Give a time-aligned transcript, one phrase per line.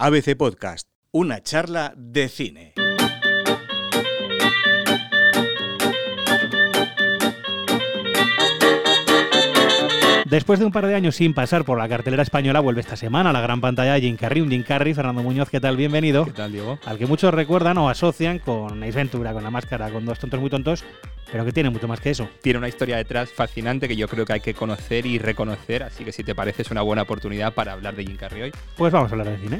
[0.00, 2.72] ABC Podcast, una charla de cine.
[10.30, 13.30] Después de un par de años sin pasar por la cartelera española, vuelve esta semana
[13.30, 15.78] a la gran pantalla Jim Carrey, un Jim Carrey, Fernando Muñoz, ¿qué tal?
[15.78, 16.26] Bienvenido.
[16.26, 16.78] ¿Qué tal, Diego?
[16.84, 20.38] Al que muchos recuerdan o asocian con Ace Ventura, con la máscara, con dos tontos
[20.38, 20.84] muy tontos,
[21.32, 22.28] pero que tiene mucho más que eso.
[22.42, 26.04] Tiene una historia detrás fascinante que yo creo que hay que conocer y reconocer, así
[26.04, 28.52] que si te parece es una buena oportunidad para hablar de Jim Carrey hoy.
[28.76, 29.58] Pues vamos a hablar de cine.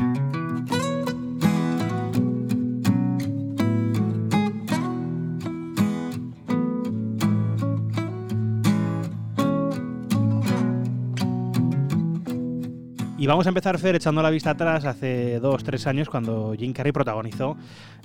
[13.34, 16.92] Vamos a empezar, Fer, echando la vista atrás hace dos, tres años cuando Jim Carrey
[16.92, 17.56] protagonizó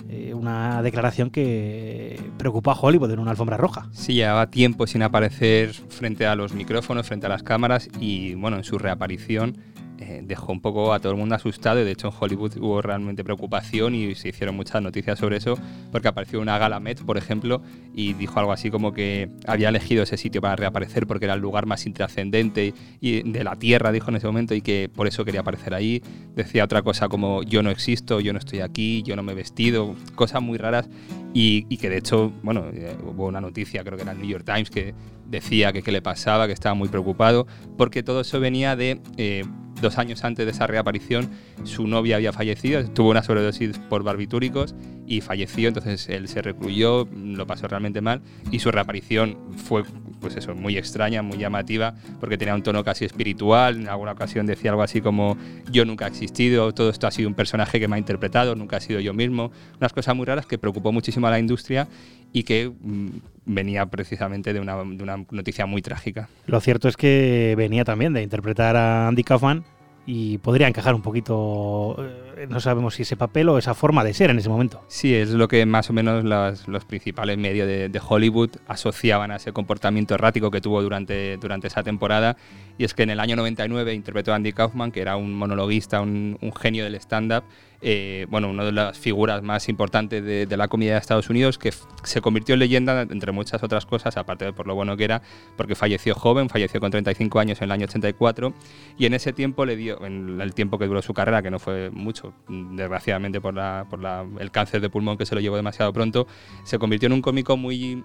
[0.09, 3.87] eh, una declaración que preocupó a Hollywood en una alfombra roja.
[3.91, 8.57] Sí, llevaba tiempo sin aparecer frente a los micrófonos, frente a las cámaras y bueno,
[8.57, 9.57] en su reaparición
[10.03, 12.81] eh, dejó un poco a todo el mundo asustado y de hecho en Hollywood hubo
[12.81, 15.57] realmente preocupación y se hicieron muchas noticias sobre eso
[15.91, 17.61] porque apareció una gala Met, por ejemplo,
[17.93, 21.39] y dijo algo así como que había elegido ese sitio para reaparecer porque era el
[21.39, 25.23] lugar más intrascendente y de la Tierra, dijo en ese momento, y que por eso
[25.23, 26.01] quería aparecer ahí.
[26.35, 29.35] Decía otra cosa como yo no existo, yo no estoy aquí, yo no me he
[29.35, 30.89] vestido, cosas muy raras
[31.33, 34.45] y, que de hecho, bueno, eh, hubo una noticia, creo que era el New York
[34.45, 34.93] Times, que
[35.25, 39.01] decía que qué le pasaba, que estaba muy preocupado, porque todo eso venía de...
[39.17, 39.43] Eh,
[39.83, 41.29] dos años antes de esa reaparición,
[41.63, 44.73] su novia había fallecido, tuvo una sobredosis por barbitúricos
[45.05, 49.83] y falleció, entonces él se recluyó, lo pasó realmente mal y su reaparición fue
[50.19, 54.45] pues eso, muy extraña, muy llamativa, porque tenía un tono casi espiritual, en alguna ocasión
[54.45, 55.37] decía algo así como
[55.69, 58.77] yo nunca he existido, todo esto ha sido un personaje que me ha interpretado, nunca
[58.77, 61.89] he sido yo mismo, unas cosas muy raras que preocupó muchísimo a la industria
[62.31, 63.09] y que mmm,
[63.45, 66.29] venía precisamente de una, de una noticia muy trágica.
[66.45, 69.65] Lo cierto es que venía también de interpretar a Andy Kaufman
[70.05, 71.95] y podría encajar un poquito,
[72.37, 74.83] eh, no sabemos si ese papel o esa forma de ser en ese momento.
[74.87, 79.31] Sí, es lo que más o menos los, los principales medios de, de, Hollywood asociaban
[79.31, 82.35] a ese comportamiento errático que tuvo durante, durante esa temporada.
[82.77, 86.01] Y es que en el año 99 interpretó a Andy Kaufman, que era un monologuista,
[86.01, 87.43] un, un genio del stand-up,
[87.85, 91.57] eh, bueno, una de las figuras más importantes de, de, la comedia de Estados Unidos,
[91.57, 91.73] que
[92.03, 95.21] se convirtió en leyenda, entre muchas otras cosas, aparte de por lo bueno que era,
[95.57, 98.53] porque falleció joven, falleció con 35 años en el año 84,
[98.97, 101.59] y en ese tiempo le dio, en el tiempo que duró su carrera, que no
[101.59, 105.55] fue mucho, desgraciadamente por, la, por la, el cáncer de pulmón que se lo llevó
[105.55, 106.27] demasiado pronto,
[106.63, 108.03] se convirtió en un cómico muy...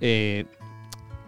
[0.00, 0.44] Eh,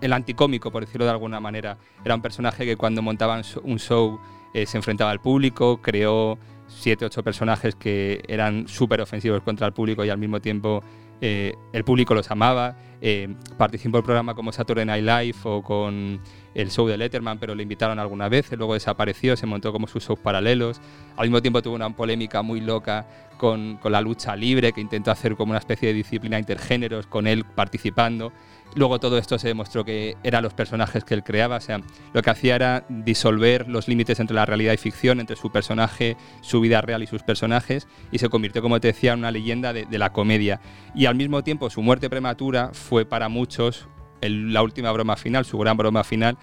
[0.01, 1.77] el anticómico, por decirlo de alguna manera.
[2.05, 4.19] Era un personaje que cuando montaban un show
[4.55, 6.39] eh, se enfrentaba al público, creó
[6.69, 10.83] siete, ocho personajes que eran súper ofensivos contra el público y al mismo tiempo
[11.21, 12.77] eh, el público los amaba.
[13.03, 16.21] Eh, participó en programas como Saturday Night Live o con
[16.55, 20.05] el show de Letterman, pero le invitaron alguna vez, luego desapareció, se montó como sus
[20.05, 20.81] shows paralelos.
[21.17, 23.07] Al mismo tiempo tuvo una polémica muy loca
[23.41, 27.47] con, la lucha libre, que intentó hacer como una especie de disciplina intergéneros, con él
[27.47, 28.35] participando.
[28.75, 31.81] Luego todo esto se demostró que eran los personajes que él creaba, o sea,
[32.13, 36.19] lo que hacía era disolver los límites entre la realidad y ficción, entre su personaje,
[36.43, 39.73] su vida real y sus personajes, y se convirtió, como te decía, en una leyenda
[39.73, 40.61] de, la comedia.
[40.95, 43.89] Y al mismo tiempo su muerte prematura fue para muchos
[44.21, 46.37] la última broma final, su gran broma final,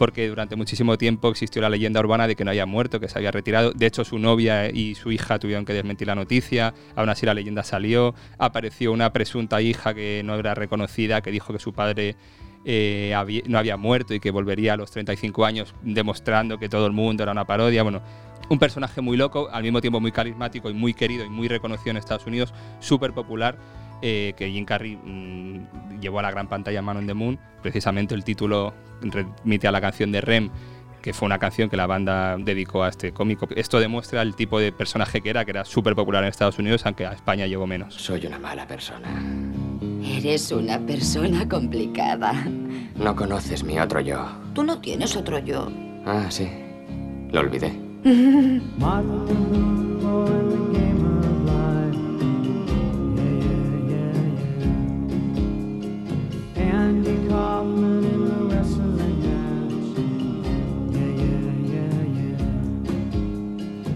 [0.00, 3.18] porque durante muchísimo tiempo existió la leyenda urbana de que no había muerto, que se
[3.18, 3.72] había retirado.
[3.72, 7.34] De hecho, su novia y su hija tuvieron que desmentir la noticia, aún así la
[7.34, 12.16] leyenda salió, apareció una presunta hija que no era reconocida, que dijo que su padre
[12.64, 13.14] eh,
[13.46, 17.22] no había muerto y que volvería a los 35 años demostrando que todo el mundo
[17.22, 17.82] era una parodia.
[17.82, 18.00] Bueno,
[18.48, 21.90] un personaje muy loco, al mismo tiempo muy carismático y muy querido y muy reconocido
[21.90, 23.58] en Estados Unidos, súper popular.
[24.02, 27.38] Eh, que Jim Carrey mmm, llevó a la gran pantalla Man on the Moon.
[27.62, 28.72] Precisamente el título
[29.02, 30.50] remite a la canción de Rem,
[31.02, 33.48] que fue una canción que la banda dedicó a este cómico.
[33.54, 36.84] Esto demuestra el tipo de personaje que era, que era súper popular en Estados Unidos,
[36.86, 37.94] aunque a España llegó menos.
[37.94, 39.08] Soy una mala persona.
[40.02, 42.32] Eres una persona complicada.
[42.96, 44.26] No conoces mi otro yo.
[44.54, 45.70] Tú no tienes otro yo.
[46.06, 46.48] Ah, sí.
[47.32, 47.72] Lo olvidé.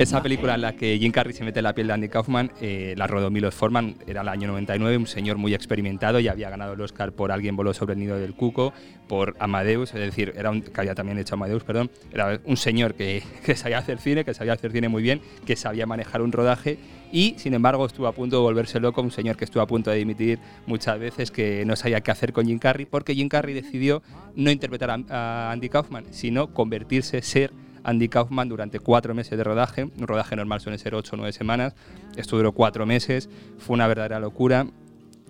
[0.04, 2.92] Esa película en la que Jim Carrey se mete la piel de Andy Kaufman, eh,
[2.94, 6.74] la rodó Milos Forman, era el año 99, un señor muy experimentado y había ganado
[6.74, 8.74] el Oscar por Alguien voló sobre el nido del cuco,
[9.08, 12.92] por Amadeus, es decir, era un, que había también hecho Amadeus, perdón, era un señor
[12.92, 16.32] que, que sabía hacer cine, que sabía hacer cine muy bien, que sabía manejar un
[16.32, 16.76] rodaje
[17.10, 19.90] y sin embargo estuvo a punto de volverse loco, un señor que estuvo a punto
[19.90, 23.54] de dimitir muchas veces, que no sabía qué hacer con Jim Carrey, porque Jim Carrey
[23.54, 24.02] decidió
[24.36, 27.52] no interpretar a, a Andy Kaufman, sino convertirse, ser
[27.84, 29.84] Andy Kaufman durante cuatro meses de rodaje.
[29.84, 31.74] Un rodaje normal suele ser ocho o nueve semanas.
[32.16, 33.28] Esto duró cuatro meses.
[33.58, 34.66] Fue una verdadera locura.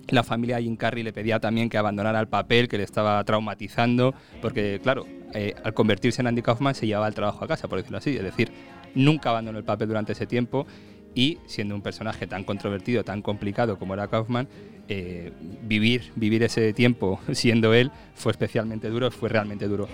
[0.09, 3.23] La familia de Jim Carrey le pedía también que abandonara el papel, que le estaba
[3.25, 7.69] traumatizando, porque, claro, eh, al convertirse en Andy Kaufman se llevaba el trabajo a casa,
[7.69, 8.17] por decirlo así.
[8.17, 8.53] Es decir,
[8.95, 10.67] nunca abandonó el papel durante ese tiempo
[11.15, 14.49] y siendo un personaje tan controvertido, tan complicado como era Kaufman,
[14.89, 19.89] eh, vivir, vivir ese tiempo siendo él fue especialmente duro, fue realmente duro.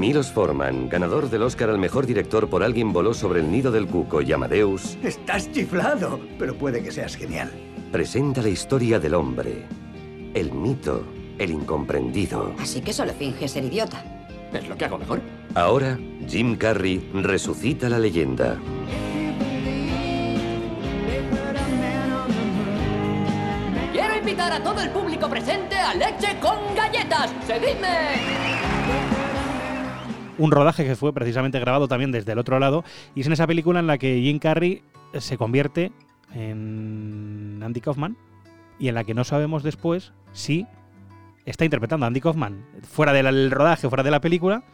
[0.00, 3.86] Milos Forman, ganador del Oscar al mejor director por Alguien voló sobre el nido del
[3.86, 7.50] cuco y Amadeus, Estás chiflado, pero puede que seas genial.
[7.92, 9.66] presenta la historia del hombre,
[10.32, 11.04] el mito,
[11.38, 12.54] el incomprendido.
[12.58, 14.02] Así que solo finge ser idiota.
[14.54, 15.20] Es lo que hago mejor.
[15.54, 18.56] Ahora, Jim Carrey resucita la leyenda.
[23.92, 27.30] Quiero invitar a todo el público presente a Leche con Galletas.
[27.46, 28.49] ¡Seguidme!
[30.40, 32.82] Un rodaje que fue precisamente grabado también desde el otro lado.
[33.14, 34.82] Y es en esa película en la que Jim Carrey
[35.18, 35.92] se convierte
[36.34, 38.16] en Andy Kaufman
[38.78, 40.66] y en la que no sabemos después si
[41.44, 44.64] está interpretando a Andy Kaufman fuera del rodaje, fuera de la película,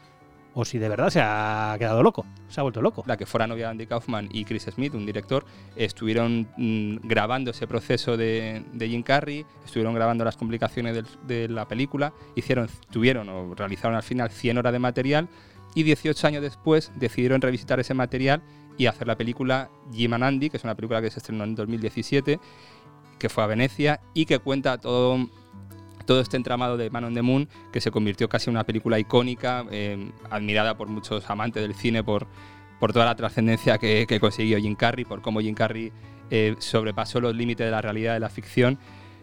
[0.55, 3.03] o si de verdad se ha quedado loco, se ha vuelto loco.
[3.05, 7.51] La que fuera novia de Andy Kaufman y Chris Smith, un director, estuvieron mm, grabando
[7.51, 13.29] ese proceso de, de Jim Carrey, estuvieron grabando las complicaciones de la película, hicieron, tuvieron
[13.29, 15.29] o realizaron al final 100 horas de material
[15.77, 18.43] y 18 años después decidieron revisitar ese material
[18.79, 21.55] y hacer la película Jim and Andy, que es una película que se estrenó en
[21.55, 22.41] 2017,
[23.19, 25.29] que fue a Venecia y que cuenta todo
[26.07, 28.99] todo este entramado de Man on the Moon que se convirtió casi en una película
[28.99, 32.27] icónica, eh, admirada por muchos amantes del cine por,
[32.81, 35.93] por toda la trascendencia que, que consiguió Jim Carrey, por cómo Jim Carrey
[36.31, 38.79] eh, sobrepasó los límites de la realidad de la ficción.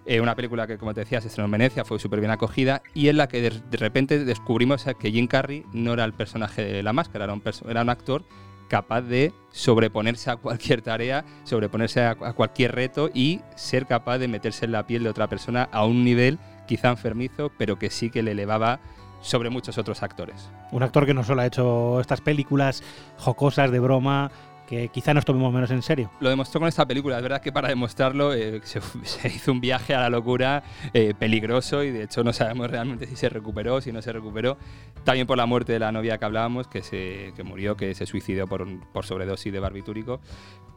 [0.06, 2.82] Eh, una película que, como te decía, se estrenó en Venecia, fue súper bien acogida
[2.94, 6.84] y en la que de, repente descubrimos que Jim Carrey no era el personaje de
[6.84, 8.26] la máscara, era un, era un actor
[8.68, 14.66] capaz de sobreponerse a cualquier tarea, sobreponerse a cualquier reto y ser capaz de meterse
[14.66, 18.24] en la piel de otra persona a un nivel quizá enfermizo, pero que sí que
[18.24, 18.80] le elevaba
[19.22, 20.50] sobre muchos otros actores.
[20.72, 22.84] Un actor que no solo ha hecho estas películas
[23.18, 24.32] jocosas de broma,
[24.68, 26.10] que quizá nos tomemos menos en serio.
[26.20, 29.62] Lo demostró con esta película, es verdad que para demostrarlo eh, se, se hizo un
[29.62, 30.64] viaje a la locura
[30.94, 34.58] eh, peligroso y de hecho no sabemos realmente si se recuperó, si no se recuperó.
[35.04, 38.06] También por la muerte de la novia que hablábamos, que, se, que murió, que se
[38.06, 40.22] suicidó por, un- por sobredosis de barbitúrico,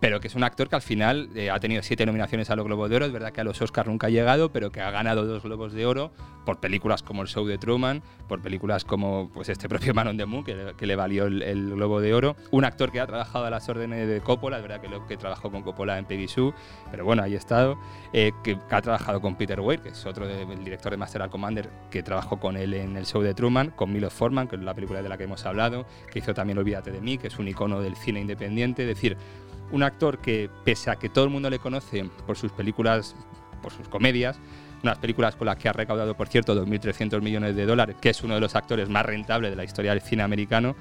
[0.01, 2.67] pero que es un actor que al final eh, ha tenido siete nominaciones a los
[2.67, 4.91] Globos de Oro, es verdad que a los Oscars nunca ha llegado, pero que ha
[4.91, 6.11] ganado dos Globos de Oro
[6.45, 10.17] por películas como El Show de Truman, por películas como pues, este propio Man on
[10.17, 12.37] the Moon, que, que le valió el, el Globo de Oro.
[12.51, 15.17] Un actor que ha trabajado a las órdenes de Coppola, es verdad que, lo, que
[15.17, 16.53] trabajó con Coppola en Peggy Sue,
[16.91, 17.79] pero bueno, ahí ha estado.
[18.13, 21.23] Eh, que, ha trabajado con Peter Weir, que es otro de- el director de Master
[21.23, 24.57] and Commander, que trabajó con él en El Show de Truman, con Milos Forman, que
[24.57, 27.29] es la película de la que hemos hablado, que hizo también Olvídate de mí, que
[27.29, 28.83] es un icono del cine independiente.
[28.83, 29.17] Es decir,
[29.71, 33.17] un actor que, pese a que todo el mundo le conoce por sus películas,
[33.63, 34.39] por sus comedias,
[34.83, 38.23] unas películas con las que ha recaudado, por cierto, 2.300 millones de dólares, que es
[38.23, 40.77] uno de los actores más rentables de la historia del cine americano,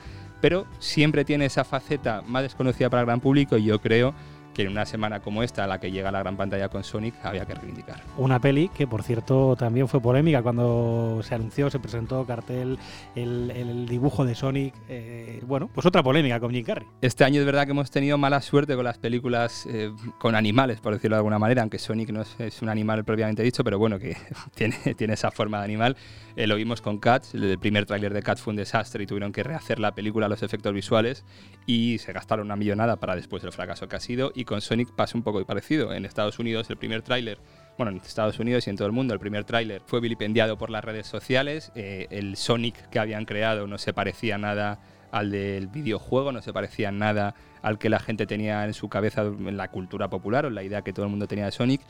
[0.45, 4.13] pero siempre tiene esa faceta más desconocida para el gran público y yo creo
[4.55, 6.83] que en una semana como esta, a la que llega a la gran pantalla con
[6.83, 8.01] Sonic, había que reivindicar.
[8.17, 12.79] Una peli que, por cierto, también fue polémica cuando se anunció, se presentó cartel,
[13.15, 14.73] el, el dibujo de Sonic.
[14.87, 16.87] eh, bueno, pues otra polémica con Jim Carrey.
[17.01, 20.79] Este año es verdad que hemos tenido mala suerte con las películas eh, con animales,
[20.79, 23.77] por decirlo de alguna manera, aunque Sonic no es, es un animal propiamente dicho, pero
[23.77, 24.15] bueno, que
[24.55, 25.97] tiene, tiene esa forma de animal.
[26.37, 29.31] Eh, lo vimos con Cats, el primer tráiler de Cats fue un desastre y tuvieron
[29.31, 31.23] que rehacer la película, los efectos visuales,
[31.65, 34.31] y se gastaron una millonada para después del fracaso que ha sido.
[34.35, 35.93] Y con Sonic pasa un poco parecido.
[35.93, 37.39] En Estados Unidos el primer tráiler
[37.77, 40.69] bueno, en Estados Unidos y en todo el mundo, el primer tráiler fue vilipendiado por
[40.69, 41.71] las redes sociales.
[41.75, 44.79] Eh, el Sonic que habían creado no se parecía nada
[45.11, 49.23] al del videojuego, no se parecía nada al que la gente tenía en su cabeza
[49.23, 51.81] en la cultura popular o la idea que todo el mundo tenía de Sonic.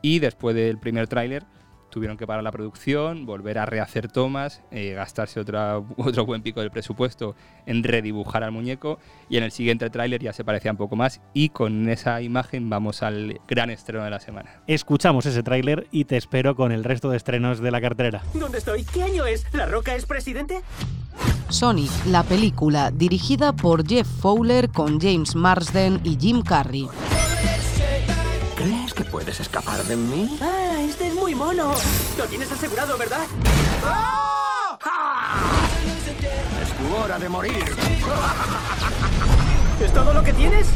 [0.00, 1.44] Y después del primer tráiler
[1.92, 6.60] tuvieron que parar la producción, volver a rehacer tomas, eh, gastarse otra, otro buen pico
[6.60, 10.78] del presupuesto en redibujar al muñeco y en el siguiente tráiler ya se parecía un
[10.78, 14.62] poco más y con esa imagen vamos al gran estreno de la semana.
[14.66, 18.22] Escuchamos ese tráiler y te espero con el resto de estrenos de la cartelera.
[18.32, 18.84] ¿Dónde estoy?
[18.84, 19.44] ¿Qué año es?
[19.52, 20.62] ¿La Roca es presidente?
[21.50, 26.88] Sonic, la película, dirigida por Jeff Fowler con James Marsden y Jim Carrey.
[28.56, 30.38] ¿Crees que puedes escapar de mí?
[30.40, 31.11] Ah, este
[31.42, 31.74] mono.
[32.16, 33.26] Lo tienes asegurado, ¿verdad?
[36.62, 37.64] Es tu hora de morir.
[39.84, 40.68] ¿Es todo lo que tienes?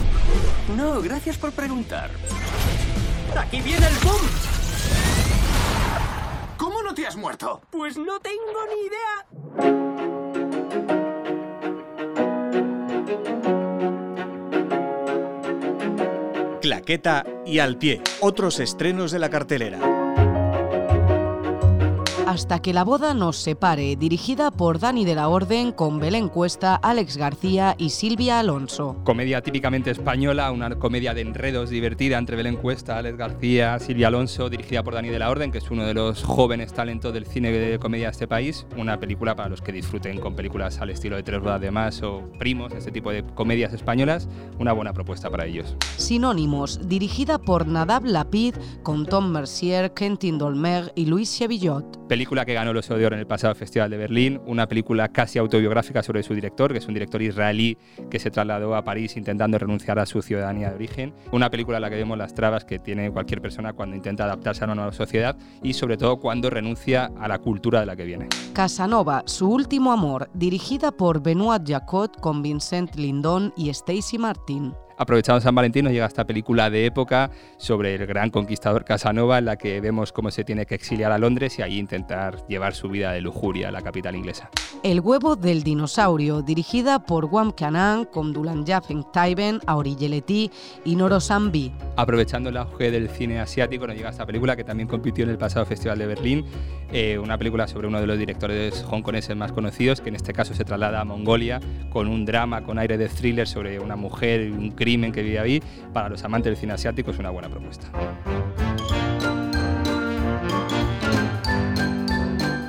[0.76, 2.10] No, gracias por preguntar.
[3.38, 4.20] Aquí viene el boom.
[6.94, 7.60] te has muerto?
[7.70, 9.26] Pues no tengo ni idea.
[16.62, 18.00] Claqueta y al pie.
[18.20, 19.95] Otros estrenos de la cartelera.
[22.26, 26.74] Hasta que la boda nos separe, dirigida por Dani de la Orden con Belén Cuesta,
[26.74, 28.96] Alex García y Silvia Alonso.
[29.04, 34.50] Comedia típicamente española, una comedia de enredos divertida entre Belén Cuesta, Alex García, Silvia Alonso,
[34.50, 37.52] dirigida por Dani de la Orden, que es uno de los jóvenes talentos del cine
[37.52, 38.66] de comedia de este país.
[38.76, 42.02] Una película para los que disfruten con películas al estilo de Tres Bodas de Más
[42.02, 44.28] o Primos, este tipo de comedias españolas.
[44.58, 45.76] Una buena propuesta para ellos.
[45.96, 52.08] Sinónimos, dirigida por Nadab Lapid con Tom Mercier, Quentin Dolmer y Luis Chevillot.
[52.16, 56.02] Película que ganó el Oso en el pasado Festival de Berlín, una película casi autobiográfica
[56.02, 57.76] sobre su director, que es un director israelí
[58.10, 61.14] que se trasladó a París intentando renunciar a su ciudadanía de origen.
[61.30, 64.62] Una película en la que vemos las trabas que tiene cualquier persona cuando intenta adaptarse
[64.62, 68.06] a una nueva sociedad y sobre todo cuando renuncia a la cultura de la que
[68.06, 68.28] viene.
[68.54, 74.72] Casanova, su último amor, dirigida por Benoit Jacot con Vincent Lindon y Stacy Martin.
[74.98, 79.44] Aprovechando San Valentín nos llega esta película de época sobre el gran conquistador Casanova en
[79.44, 82.88] la que vemos cómo se tiene que exiliar a Londres y ahí intentar llevar su
[82.88, 84.48] vida de lujuria a la capital inglesa.
[84.82, 88.64] El huevo del dinosaurio, dirigida por Wam Kanan con Dulan
[89.12, 90.50] Taiben, Auri Yeleti
[90.84, 91.72] y Noro Sambi.
[91.96, 95.38] Aprovechando el auge del cine asiático nos llega esta película que también compitió en el
[95.38, 96.46] pasado Festival de Berlín,
[96.90, 100.54] eh, una película sobre uno de los directores hongkoneses más conocidos que en este caso
[100.54, 101.60] se traslada a Mongolia
[101.90, 105.38] con un drama con aire de thriller sobre una mujer y un crimen que vive
[105.40, 105.62] ahí,
[105.92, 107.88] para los amantes del cine asiático es una buena propuesta.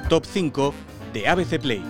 [0.10, 0.74] Top 5
[1.14, 1.84] de ABC Play.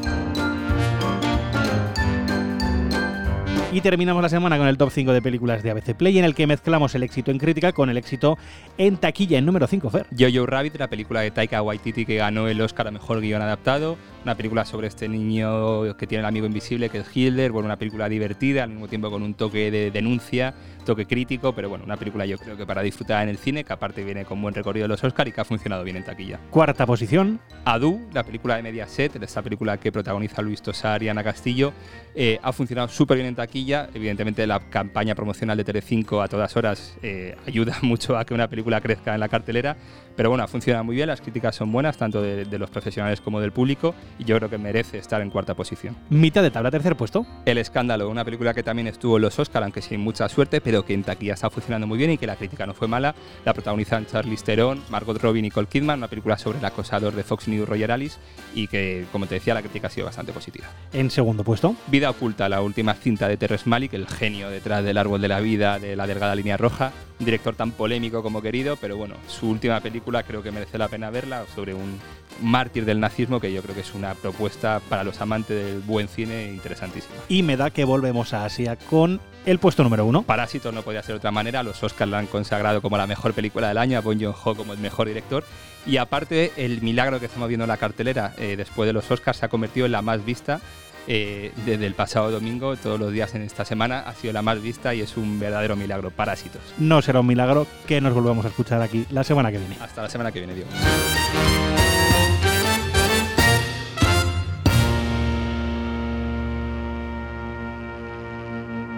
[3.69, 6.33] Y terminamos la semana con el top 5 de películas de ABC Play, en el
[6.33, 8.38] que mezclamos el éxito en crítica con el éxito
[8.77, 10.05] en taquilla en número 5, Fer.
[10.17, 13.97] Jojo Rabbit, la película de Taika Waititi que ganó el Oscar a Mejor Guión Adaptado,
[14.24, 17.75] una película sobre este niño que tiene el amigo invisible, que es Hilder, bueno, una
[17.75, 20.53] película divertida, al mismo tiempo con un toque de denuncia,
[20.88, 23.74] toque crítico, pero bueno, una película yo creo que para disfrutar en el cine, que
[23.74, 26.39] aparte viene con buen recorrido de los Oscar y que ha funcionado bien en taquilla.
[26.50, 27.39] Cuarta posición.
[27.65, 31.74] Adu, la película de Mediaset, esta película que protagoniza Luis Tosar y Ana Castillo,
[32.15, 36.56] eh, ha funcionado súper bien en taquilla, evidentemente la campaña promocional de Telecinco a todas
[36.56, 39.75] horas eh, ayuda mucho a que una película crezca en la cartelera,
[40.15, 43.41] pero bueno, funciona muy bien, las críticas son buenas, tanto de, de los profesionales como
[43.41, 45.96] del público, y yo creo que merece estar en cuarta posición.
[46.10, 47.25] Mitad de tabla, tercer puesto.
[47.46, 50.86] El Escándalo, una película que también estuvo en los Oscar, aunque sin mucha suerte, pero
[50.86, 53.15] que en taquilla está funcionando muy bien y que la crítica no fue mala.
[53.46, 57.24] La protagonizan Charlize Theron, Margot Robbie y Nicole Kidman, una película sobre el acosador de
[57.24, 58.19] Fox News Roger Alice
[58.53, 60.67] y que, como te decía, la crítica ha sido bastante positiva.
[60.93, 61.75] En segundo puesto.
[61.88, 65.39] Vida oculta, la última cinta de Terrence Malick, el genio detrás del árbol de la
[65.39, 69.50] vida, de la delgada línea roja, un director tan polémico como querido, pero bueno, su
[69.50, 72.00] última película creo que merece la pena verla, sobre un
[72.41, 76.07] mártir del nazismo, que yo creo que es una propuesta para los amantes del buen
[76.07, 77.15] cine interesantísima.
[77.27, 80.24] Y me da que volvemos a Asia con el puesto número uno.
[80.24, 83.33] Parásitos no podía ser de otra manera, los Oscars la han consagrado como la mejor
[83.33, 85.43] película del año, a Bong Joon-ho como el mejor director,
[85.88, 89.38] y aparte el milagro que estamos viendo en la cartelera eh, después de los Oscars
[89.38, 90.59] se ha convertido en la más vista
[91.08, 94.62] eh, desde el pasado domingo, todos los días en esta semana, ha sido la más
[94.62, 96.12] vista y es un verdadero milagro.
[96.12, 96.62] Parásitos.
[96.78, 99.78] No será un milagro que nos volvamos a escuchar aquí la semana que viene.
[99.80, 100.70] Hasta la semana que viene, Diego.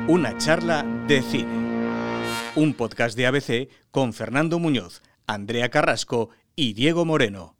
[0.08, 1.70] Una charla de cine.
[2.56, 7.59] Un podcast de ABC con Fernando Muñoz, Andrea Carrasco y Diego Moreno.